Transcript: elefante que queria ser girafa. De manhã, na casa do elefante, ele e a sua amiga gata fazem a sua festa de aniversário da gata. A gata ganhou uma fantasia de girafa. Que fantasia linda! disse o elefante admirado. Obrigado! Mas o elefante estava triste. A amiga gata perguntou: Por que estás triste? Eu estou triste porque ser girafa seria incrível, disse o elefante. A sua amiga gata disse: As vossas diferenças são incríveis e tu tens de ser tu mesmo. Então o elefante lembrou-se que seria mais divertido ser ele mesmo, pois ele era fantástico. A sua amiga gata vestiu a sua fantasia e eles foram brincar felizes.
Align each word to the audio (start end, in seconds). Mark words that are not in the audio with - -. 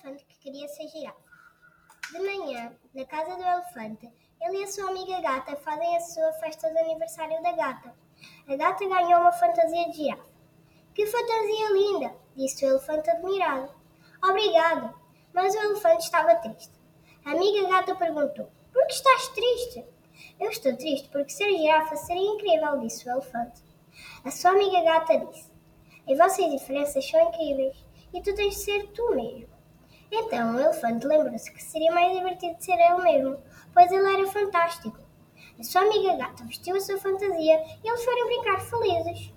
elefante 0.00 0.24
que 0.24 0.38
queria 0.38 0.68
ser 0.68 0.88
girafa. 0.88 1.20
De 2.12 2.18
manhã, 2.20 2.74
na 2.94 3.04
casa 3.04 3.36
do 3.36 3.42
elefante, 3.42 4.10
ele 4.40 4.58
e 4.58 4.64
a 4.64 4.66
sua 4.66 4.88
amiga 4.90 5.20
gata 5.20 5.56
fazem 5.56 5.96
a 5.96 6.00
sua 6.00 6.32
festa 6.34 6.70
de 6.70 6.78
aniversário 6.78 7.42
da 7.42 7.52
gata. 7.52 7.94
A 8.48 8.56
gata 8.56 8.86
ganhou 8.86 9.20
uma 9.20 9.32
fantasia 9.32 9.90
de 9.90 9.96
girafa. 9.96 10.30
Que 10.94 11.06
fantasia 11.06 11.72
linda! 11.72 12.14
disse 12.34 12.64
o 12.64 12.70
elefante 12.70 13.10
admirado. 13.10 13.72
Obrigado! 14.22 14.94
Mas 15.32 15.54
o 15.54 15.58
elefante 15.58 16.04
estava 16.04 16.34
triste. 16.36 16.72
A 17.24 17.32
amiga 17.32 17.68
gata 17.68 17.94
perguntou: 17.94 18.50
Por 18.72 18.86
que 18.86 18.94
estás 18.94 19.28
triste? 19.28 19.84
Eu 20.38 20.50
estou 20.50 20.76
triste 20.76 21.08
porque 21.10 21.30
ser 21.30 21.50
girafa 21.56 21.96
seria 21.96 22.34
incrível, 22.34 22.80
disse 22.80 23.08
o 23.08 23.12
elefante. 23.12 23.62
A 24.24 24.30
sua 24.30 24.52
amiga 24.52 24.82
gata 24.82 25.18
disse: 25.18 25.52
As 26.08 26.18
vossas 26.18 26.50
diferenças 26.50 27.08
são 27.08 27.20
incríveis 27.28 27.76
e 28.12 28.20
tu 28.22 28.34
tens 28.34 28.56
de 28.56 28.62
ser 28.62 28.88
tu 28.88 29.14
mesmo. 29.14 29.59
Então 30.12 30.54
o 30.54 30.60
elefante 30.60 31.06
lembrou-se 31.06 31.50
que 31.52 31.62
seria 31.62 31.92
mais 31.92 32.12
divertido 32.16 32.56
ser 32.58 32.72
ele 32.72 33.02
mesmo, 33.02 33.38
pois 33.72 33.90
ele 33.92 34.12
era 34.12 34.26
fantástico. 34.26 34.98
A 35.58 35.62
sua 35.62 35.82
amiga 35.82 36.16
gata 36.16 36.44
vestiu 36.44 36.76
a 36.76 36.80
sua 36.80 36.98
fantasia 36.98 37.62
e 37.84 37.88
eles 37.88 38.04
foram 38.04 38.26
brincar 38.26 38.60
felizes. 38.60 39.32